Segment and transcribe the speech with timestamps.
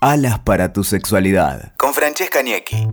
[0.00, 1.72] Alas para tu sexualidad.
[1.78, 2.88] Con Francesca Niecki.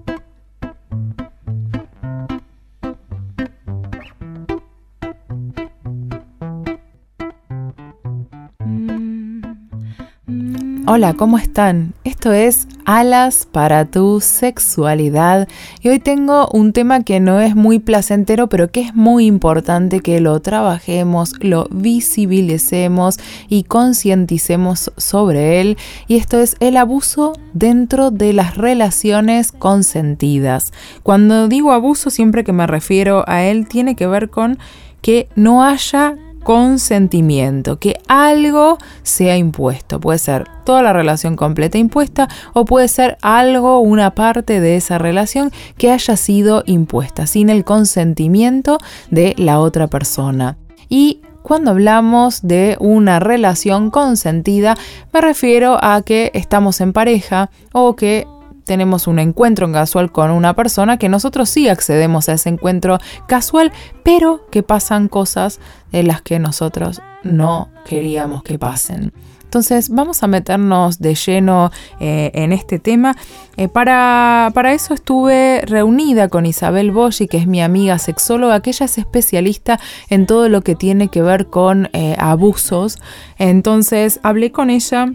[10.85, 11.93] Hola, ¿cómo están?
[12.03, 15.47] Esto es Alas para tu sexualidad
[15.81, 20.01] y hoy tengo un tema que no es muy placentero pero que es muy importante
[20.01, 25.77] que lo trabajemos, lo visibilicemos y concienticemos sobre él
[26.09, 30.73] y esto es el abuso dentro de las relaciones consentidas.
[31.01, 34.59] Cuando digo abuso siempre que me refiero a él tiene que ver con
[35.01, 39.99] que no haya consentimiento, que algo sea impuesto.
[39.99, 44.97] Puede ser toda la relación completa impuesta o puede ser algo, una parte de esa
[44.97, 48.77] relación que haya sido impuesta sin el consentimiento
[49.09, 50.57] de la otra persona.
[50.89, 54.75] Y cuando hablamos de una relación consentida,
[55.11, 58.25] me refiero a que estamos en pareja o que
[58.65, 63.71] tenemos un encuentro casual con una persona, que nosotros sí accedemos a ese encuentro casual,
[64.03, 65.59] pero que pasan cosas
[65.91, 69.11] de las que nosotros no queríamos que pasen.
[69.53, 73.15] Entonces vamos a meternos de lleno eh, en este tema.
[73.55, 78.71] Eh, para, para, eso estuve reunida con Isabel Boschi, que es mi amiga sexóloga, que
[78.71, 82.97] ella es especialista en todo lo que tiene que ver con eh, abusos.
[83.37, 85.13] Entonces hablé con ella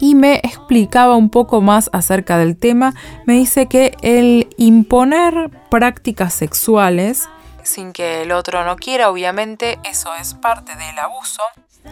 [0.00, 2.94] y me explicaba un poco más acerca del tema.
[3.26, 7.28] Me dice que el imponer prácticas sexuales
[7.62, 11.42] sin que el otro no quiera, obviamente, eso es parte del abuso.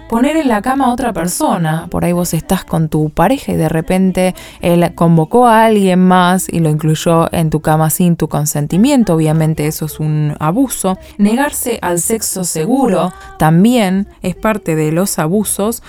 [0.08, 3.56] Poner en la cama a otra persona, por ahí vos estás con tu pareja y
[3.56, 8.28] de repente él convocó a alguien más y lo incluyó en tu cama sin tu
[8.28, 10.98] consentimiento, obviamente eso es un abuso.
[11.18, 15.82] Negarse al sexo seguro también es parte de los abusos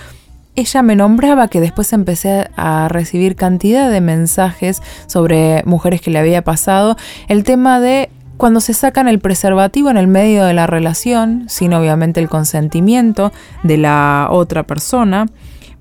[0.60, 6.18] ella me nombraba que después empecé a recibir cantidad de mensajes sobre mujeres que le
[6.18, 6.96] había pasado
[7.28, 11.74] el tema de cuando se sacan el preservativo en el medio de la relación, sin
[11.74, 13.32] obviamente el consentimiento
[13.62, 15.26] de la otra persona,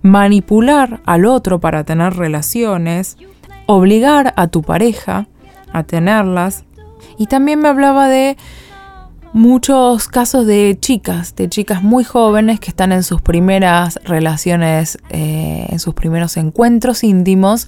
[0.01, 3.17] manipular al otro para tener relaciones,
[3.66, 5.28] obligar a tu pareja
[5.72, 6.66] a tenerlas.
[7.17, 8.35] Y también me hablaba de
[9.34, 15.67] muchos casos de chicas, de chicas muy jóvenes que están en sus primeras relaciones, eh,
[15.69, 17.67] en sus primeros encuentros íntimos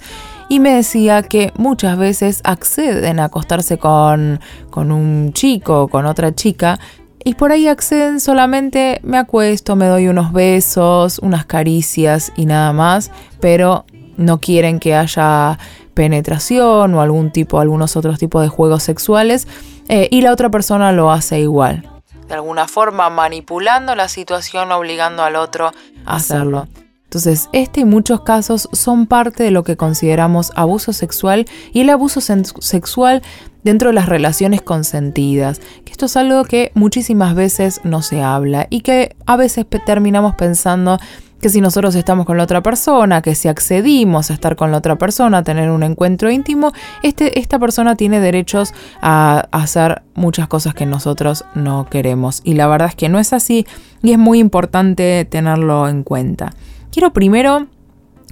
[0.49, 4.39] y me decía que muchas veces acceden a acostarse con,
[4.69, 6.79] con un chico o con otra chica
[7.23, 12.73] y por ahí acceden solamente me acuesto, me doy unos besos, unas caricias y nada
[12.73, 13.85] más, pero
[14.17, 15.59] no quieren que haya
[15.93, 19.47] penetración o algún tipo, algunos otros tipos de juegos sexuales
[19.91, 21.83] eh, y la otra persona lo hace igual.
[22.29, 25.71] De alguna forma manipulando la situación, obligando al otro
[26.05, 26.69] a hacerlo.
[27.03, 31.89] Entonces, este y muchos casos son parte de lo que consideramos abuso sexual y el
[31.89, 33.21] abuso sexual
[33.63, 38.67] dentro de las relaciones consentidas, que esto es algo que muchísimas veces no se habla
[38.69, 40.99] y que a veces terminamos pensando
[41.41, 44.77] que si nosotros estamos con la otra persona, que si accedimos a estar con la
[44.77, 46.71] otra persona, a tener un encuentro íntimo,
[47.03, 52.41] este, esta persona tiene derechos a, a hacer muchas cosas que nosotros no queremos.
[52.43, 53.65] Y la verdad es que no es así
[54.03, 56.53] y es muy importante tenerlo en cuenta.
[56.91, 57.67] Quiero primero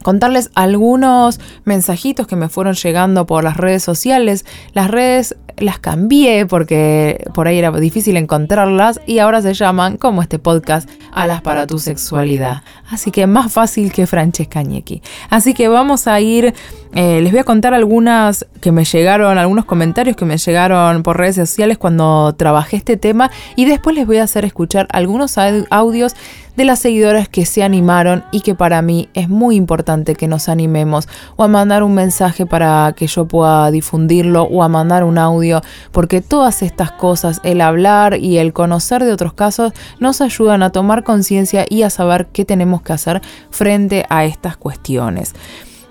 [0.03, 4.45] contarles algunos mensajitos que me fueron llegando por las redes sociales.
[4.73, 10.21] Las redes las cambié porque por ahí era difícil encontrarlas y ahora se llaman, como
[10.21, 12.63] este podcast, Alas para tu sexualidad.
[12.89, 15.01] Así que más fácil que Francesca Ñequi.
[15.29, 16.53] Así que vamos a ir,
[16.95, 21.17] eh, les voy a contar algunas que me llegaron, algunos comentarios que me llegaron por
[21.17, 25.37] redes sociales cuando trabajé este tema y después les voy a hacer escuchar algunos
[25.69, 26.15] audios
[26.55, 30.49] de las seguidoras que se animaron y que para mí es muy importante que nos
[30.49, 35.19] animemos o a mandar un mensaje para que yo pueda difundirlo o a mandar un
[35.19, 35.61] audio
[35.91, 40.71] porque todas estas cosas, el hablar y el conocer de otros casos nos ayudan a
[40.71, 45.35] tomar conciencia y a saber qué tenemos que hacer frente a estas cuestiones.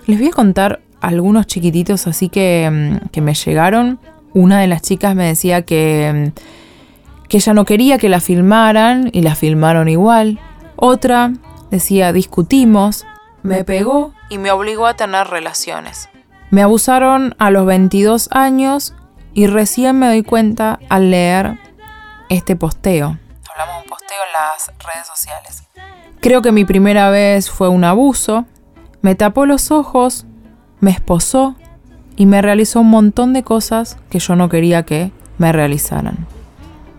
[0.05, 3.99] Les voy a contar algunos chiquititos así que, mm, que me llegaron.
[4.33, 9.09] Una de las chicas me decía que, mm, que ella no quería que la filmaran
[9.13, 10.39] y la filmaron igual.
[10.75, 11.33] Otra
[11.71, 13.05] decía discutimos,
[13.43, 16.09] me pegó y me obligó a tener relaciones.
[16.51, 18.95] Me abusaron a los 22 años
[19.33, 21.59] y recién me doy cuenta al leer
[22.29, 23.17] este posteo.
[23.51, 25.63] Hablamos de un posteo en las redes sociales.
[26.21, 28.45] Creo que mi primera vez fue un abuso.
[29.01, 30.25] Me tapó los ojos,
[30.79, 31.55] me esposó
[32.15, 36.27] y me realizó un montón de cosas que yo no quería que me realizaran.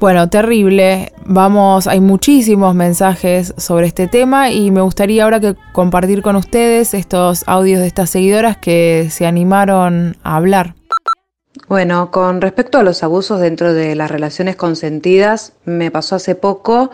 [0.01, 1.13] Bueno, terrible.
[1.27, 6.95] Vamos, hay muchísimos mensajes sobre este tema y me gustaría ahora que compartir con ustedes
[6.95, 10.75] estos audios de estas seguidoras que se animaron a hablar.
[11.69, 16.91] Bueno, con respecto a los abusos dentro de las relaciones consentidas, me pasó hace poco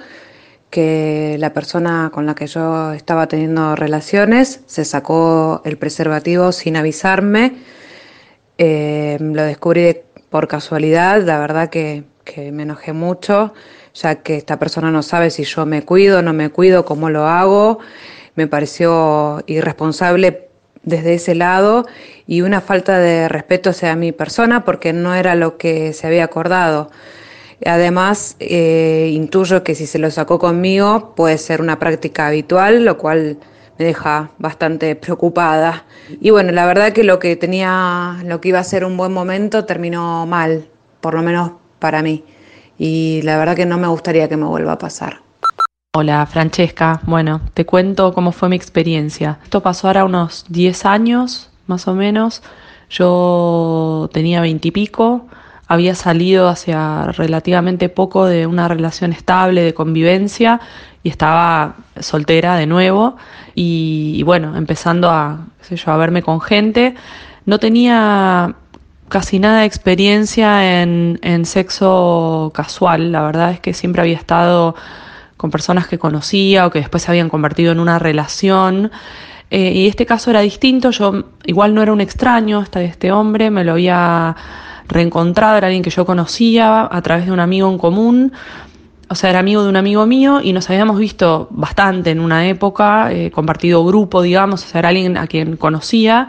[0.71, 6.77] que la persona con la que yo estaba teniendo relaciones se sacó el preservativo sin
[6.77, 7.57] avisarme.
[8.59, 9.99] Eh, lo descubrí
[10.31, 13.55] por casualidad, la verdad que que me enojé mucho,
[13.95, 17.27] ya que esta persona no sabe si yo me cuido, no me cuido, cómo lo
[17.27, 17.79] hago.
[18.35, 20.49] Me pareció irresponsable
[20.83, 21.87] desde ese lado
[22.27, 26.25] y una falta de respeto hacia mi persona porque no era lo que se había
[26.25, 26.91] acordado.
[27.65, 32.99] Además, eh, intuyo que si se lo sacó conmigo puede ser una práctica habitual, lo
[32.99, 33.39] cual
[33.79, 35.85] me deja bastante preocupada.
[36.21, 39.13] Y bueno, la verdad que lo que tenía, lo que iba a ser un buen
[39.13, 40.69] momento terminó mal,
[41.01, 42.25] por lo menos para mí.
[42.79, 45.21] Y la verdad que no me gustaría que me vuelva a pasar.
[45.95, 49.39] Hola Francesca, bueno, te cuento cómo fue mi experiencia.
[49.43, 52.43] Esto pasó ahora unos 10 años, más o menos.
[52.91, 55.27] Yo tenía 20 y pico,
[55.67, 60.61] había salido hacia relativamente poco de una relación estable, de convivencia,
[61.03, 63.17] y estaba soltera de nuevo.
[63.55, 65.47] Y, bueno, empezando a,
[65.87, 66.95] a verme con gente.
[67.45, 68.55] No tenía
[69.09, 73.13] casi nada de experiencia en, sexo casual.
[73.13, 74.75] La verdad es que siempre había estado
[75.37, 78.91] con personas que conocía o que después se habían convertido en una relación.
[79.51, 80.91] Eh, y este caso era distinto.
[80.91, 84.35] Yo igual no era un extraño este, este hombre, me lo había
[84.89, 88.33] reencontrado, era alguien que yo conocía a través de un amigo en común.
[89.09, 92.49] O sea, era amigo de un amigo mío y nos habíamos visto bastante en una
[92.49, 96.29] época, eh, compartido grupo, digamos, o sea, era alguien a quien conocía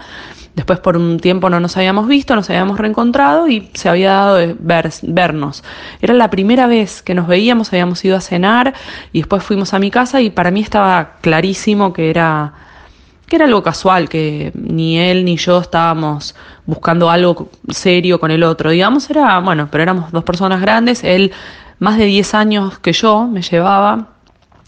[0.57, 4.35] Después por un tiempo no nos habíamos visto, nos habíamos reencontrado y se había dado
[4.37, 5.63] de vernos.
[6.01, 8.73] Era la primera vez que nos veíamos, habíamos ido a cenar
[9.13, 12.53] y después fuimos a mi casa y para mí estaba clarísimo que era
[13.27, 16.35] que era algo casual, que ni él ni yo estábamos
[16.65, 21.31] buscando algo serio con el otro, digamos, era, bueno, pero éramos dos personas grandes, él
[21.79, 24.07] más de 10 años que yo me llevaba,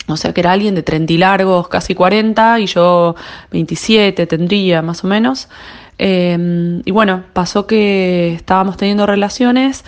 [0.08, 3.16] o sea que era alguien de 30 y largos, casi 40, y yo
[3.52, 5.50] 27 tendría más o menos.
[5.98, 9.84] Em, y bueno, pasó que estábamos teniendo relaciones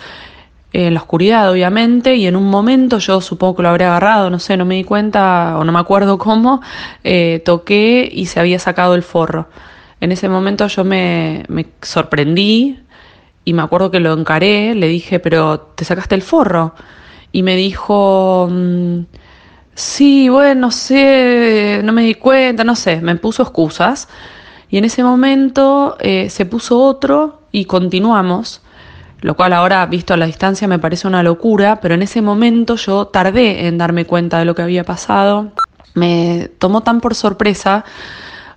[0.72, 4.38] en la oscuridad, obviamente, y en un momento yo supongo que lo habría agarrado, no
[4.38, 6.62] sé, no me di cuenta o no me acuerdo cómo,
[7.04, 9.48] eh, toqué y se había sacado el forro.
[10.00, 12.80] En ese momento yo me, me sorprendí
[13.44, 16.74] y me acuerdo que lo encaré, le dije, pero te sacaste el forro.
[17.32, 19.00] Y me dijo, mm,
[19.74, 24.08] sí, bueno, no sé, no me di cuenta, no sé, me puso excusas.
[24.70, 28.61] Y en ese momento eh, se puso otro y continuamos,
[29.22, 32.74] lo cual ahora, visto a la distancia, me parece una locura, pero en ese momento
[32.74, 35.52] yo tardé en darme cuenta de lo que había pasado.
[35.94, 37.84] Me tomó tan por sorpresa,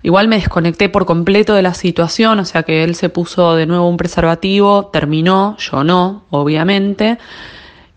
[0.02, 3.68] igual me desconecté por completo de la situación, o sea que él se puso de
[3.68, 7.20] nuevo un preservativo, terminó, yo no, obviamente,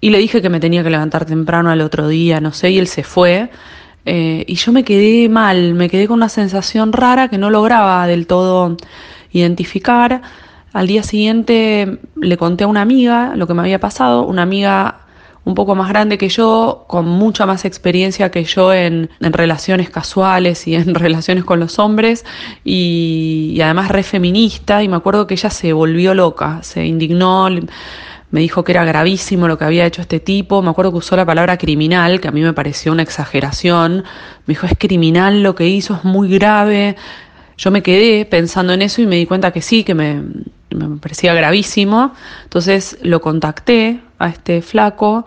[0.00, 2.79] y le dije que me tenía que levantar temprano al otro día, no sé, y
[2.79, 3.50] él se fue.
[4.05, 8.06] Eh, y yo me quedé mal, me quedé con una sensación rara que no lograba
[8.06, 8.76] del todo
[9.32, 10.23] identificar.
[10.78, 15.00] Al día siguiente le conté a una amiga lo que me había pasado, una amiga
[15.44, 20.69] un poco más grande que yo, con mucha más experiencia que yo en, relaciones casuales
[20.69, 22.25] y en relaciones con los hombres,
[22.62, 27.48] y, y, además re feminista, y me acuerdo que ella se volvió loca, se indignó,
[28.31, 31.17] me dijo que era gravísimo lo que había hecho este tipo, me acuerdo que usó
[31.17, 34.05] la palabra criminal, que a mí me pareció una exageración,
[34.46, 36.94] me dijo es criminal lo que hizo, es muy grave.
[37.56, 40.22] Yo me quedé pensando en eso y me di cuenta que sí, que me,
[41.01, 42.13] parecía gravísimo.
[42.44, 45.25] Entonces lo contacté a este flaco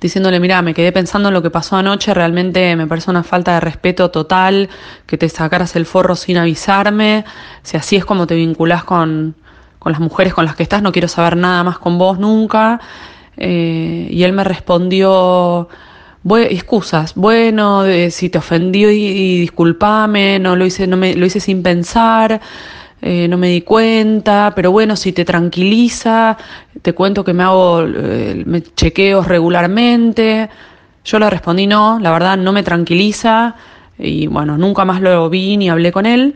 [0.00, 3.54] diciéndole, mira, me quedé pensando en lo que pasó anoche, realmente me parece una falta
[3.54, 4.70] de respeto total
[5.06, 7.26] que te sacaras el forro sin avisarme,
[7.62, 9.34] si así es como te vinculás con,
[9.78, 12.80] con las mujeres con las que estás, no quiero saber nada más con vos nunca.
[13.36, 15.68] Eh, y él me respondió,
[16.24, 21.62] excusas, bueno, si te ofendió y, disculpame, no lo hice, no me, lo hice sin
[21.62, 22.40] pensar,
[23.02, 26.36] eh, no me di cuenta, pero bueno, si te tranquiliza,
[26.82, 30.50] te cuento que me hago eh, chequeos regularmente.
[31.04, 33.56] Yo le respondí no, la verdad no me tranquiliza
[33.98, 36.34] y bueno, nunca más lo vi ni hablé con él.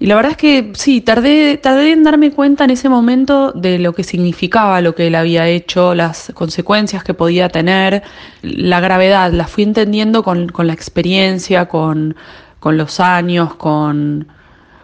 [0.00, 3.80] Y la verdad es que sí, tardé, tardé en darme cuenta en ese momento de
[3.80, 8.04] lo que significaba lo que él había hecho, las consecuencias que podía tener,
[8.42, 12.14] la gravedad, la fui entendiendo con, la experiencia, con,
[12.62, 14.28] los años, con,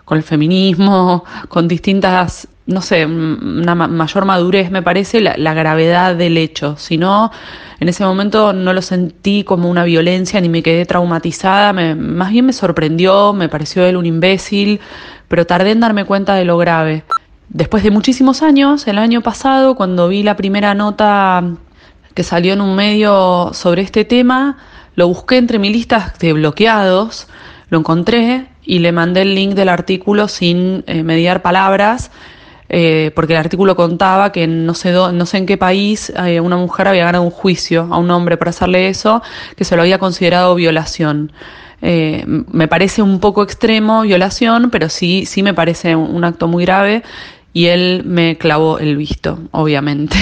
[0.04, 6.38] con el feminismo, con distintas no sé, una mayor madurez, me parece, la, gravedad del
[6.38, 6.76] hecho.
[6.78, 7.30] Si no,
[7.78, 12.46] en ese momento no lo sentí como una violencia ni me quedé traumatizada, más bien
[12.46, 14.80] me sorprendió, me pareció él un imbécil,
[15.28, 17.04] pero tardé en darme cuenta de lo grave.
[17.50, 21.44] Después de muchísimos años, el año pasado, cuando vi la primera nota
[22.14, 24.56] que salió en un medio sobre este tema,
[24.94, 27.28] lo busqué entre mi lista de bloqueados,
[27.68, 32.10] lo encontré y le mandé el link del artículo sin eh, mediar palabras
[32.68, 36.56] eh, porque el artículo contaba que no sé, no sé en qué país eh, una
[36.56, 39.22] mujer había ganado un juicio a un hombre por hacerle eso,
[39.56, 41.32] que se lo había considerado violación.
[41.82, 47.02] Me parece un poco extremo violación, pero sí, sí me parece un, acto muy grave
[47.54, 50.16] y él me clavó el visto, obviamente.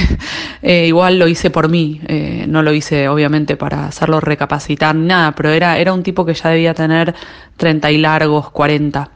[0.63, 2.01] igual lo hice por mí,
[2.47, 6.35] no lo hice obviamente para hacerlo recapacitar ni nada, pero era, era un tipo que
[6.35, 7.15] ya debía tener
[7.57, 9.11] 30 y largos, 40.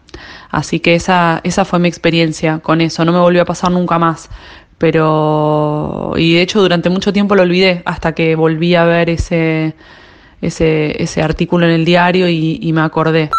[0.51, 3.99] Así que esa, esa fue mi experiencia con eso, no me volvió a pasar nunca
[3.99, 4.31] más.
[4.79, 9.75] Pero, y de hecho durante mucho tiempo lo olvidé hasta que volví a ver ese,
[10.41, 13.31] ese, ese artículo en el diario y me acordé.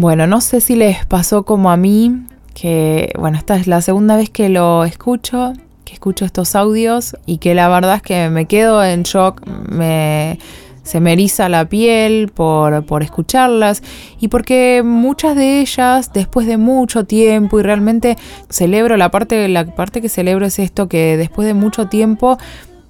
[0.00, 2.22] Bueno, no sé si les pasó como a mí,
[2.54, 5.52] que bueno, esta es la segunda vez que lo escucho,
[5.84, 10.38] que escucho estos audios y que la verdad es que me quedo en shock, me
[10.84, 13.82] se me eriza la piel por, por, escucharlas
[14.18, 18.16] y porque muchas de ellas, después de mucho tiempo, y realmente
[18.48, 22.38] celebro la parte, la parte que celebro es esto, que después de mucho tiempo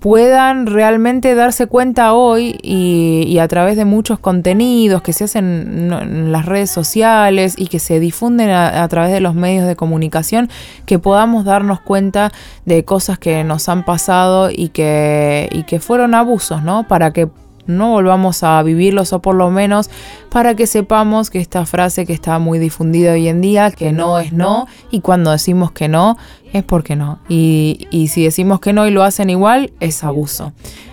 [0.01, 6.33] puedan realmente darse cuenta hoy y, a través de muchos contenidos que se hacen en
[6.33, 10.49] las redes sociales y que se difunden a, a, través de los medios de comunicación,
[10.87, 12.33] que podamos darnos cuenta
[12.65, 16.89] de cosas que nos han pasado y que, y que fueron abusos, ¿no?
[16.89, 17.29] Para que
[17.67, 19.91] no volvamos a vivirlos o por lo menos
[20.31, 24.19] para que sepamos que esta frase que está muy difundida hoy en día, que no
[24.19, 26.17] es no, y cuando decimos que no,
[26.53, 27.19] es porque no.
[27.29, 30.53] Y, si decimos que no y lo hacen igual, es abuso.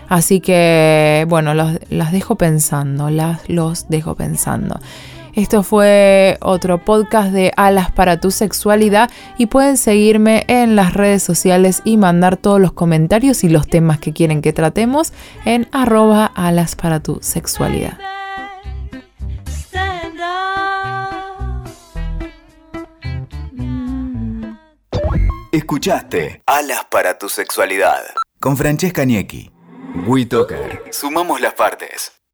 [0.10, 4.80] Así que, bueno, las dejo pensando, las, los dejo pensando.
[5.38, 11.22] Esto fue otro podcast de Alas para tu sexualidad y pueden seguirme en las redes
[11.22, 15.14] sociales y mandar todos los comentarios y los temas que quieren que tratemos
[15.46, 18.00] en arroba alas para tu sexualidad.
[25.52, 28.02] Escuchaste Alas para tu sexualidad
[28.40, 29.52] con Francesca Niecki.
[30.08, 30.86] WeToker.
[30.92, 32.17] Sumamos las partes.